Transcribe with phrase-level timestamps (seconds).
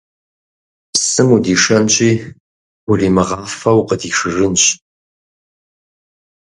[0.93, 2.11] Псым удишэнщи,
[2.89, 4.63] уримыгъафэу укъыдишыжынщ.